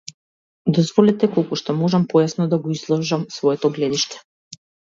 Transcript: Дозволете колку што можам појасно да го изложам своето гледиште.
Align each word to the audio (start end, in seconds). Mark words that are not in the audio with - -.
Дозволете 0.77 1.29
колку 1.35 1.59
што 1.61 1.75
можам 1.83 2.09
појасно 2.15 2.49
да 2.55 2.61
го 2.65 2.73
изложам 2.79 3.29
своето 3.39 3.75
гледиште. 3.79 4.27